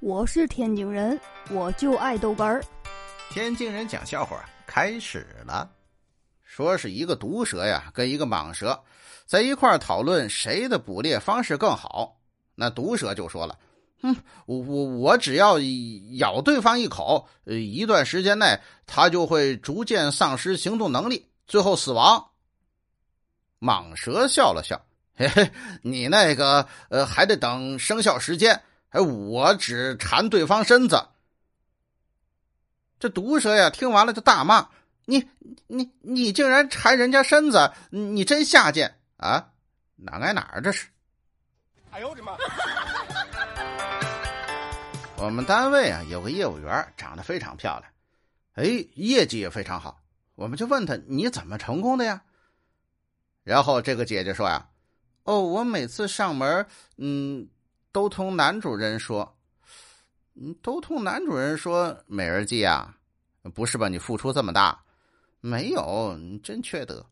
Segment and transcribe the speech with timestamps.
[0.00, 1.18] 我是天津人，
[1.50, 2.62] 我就爱豆干儿。
[3.30, 5.68] 天津人讲笑话开始了，
[6.44, 8.80] 说是一个毒蛇呀，跟一个蟒蛇
[9.26, 12.16] 在一块讨论谁的捕猎方式更好。
[12.54, 13.58] 那毒蛇就说了
[14.02, 14.14] ：“嗯，
[14.46, 15.58] 我我我只要
[16.18, 18.56] 咬对方一口，呃，一段时间内
[18.86, 22.24] 他就会逐渐丧失行动能力，最后死亡。”
[23.58, 24.80] 蟒蛇笑了笑
[25.18, 25.50] ：“嘿嘿，
[25.82, 31.08] 你那个呃，还得等生效时间。”哎，我只缠对方身子。
[32.98, 34.70] 这毒蛇呀，听完了就大骂
[35.04, 35.28] ：“你
[35.66, 39.50] 你你竟然缠人家身子，你真下贱啊！
[39.94, 40.88] 哪挨哪儿这是？”
[41.92, 42.36] 哎呦我的妈！
[45.16, 47.92] 我们单位啊有个业务员，长得非常漂亮，
[48.54, 50.00] 哎，业绩也非常好。
[50.34, 52.22] 我们就问他：“你怎么成功的呀？”
[53.44, 54.66] 然后这个姐姐说呀
[55.24, 57.48] ：“哦，我每次上门，嗯。”
[57.98, 59.36] 都同男主人说，
[60.36, 62.96] 嗯，都同男主人说，美人计啊，
[63.52, 63.88] 不是吧？
[63.88, 64.80] 你付出这么大，
[65.40, 67.04] 没有，你真缺德。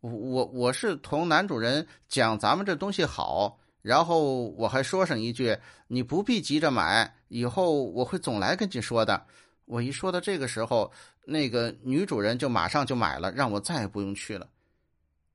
[0.00, 9.26] 我我我是同男主人讲咱们这东西好，然后我还说上一句，你不必急着买，以后我会总来跟你说的。
[9.64, 10.92] 我一说到这个时候，
[11.24, 14.46] 那个女主人就马上就买了，让我再也不用去了。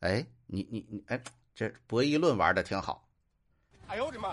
[0.00, 1.18] 哎，你你你，哎，
[1.54, 3.06] 这博弈论玩的挺好。
[3.86, 4.32] 哎呦我的妈！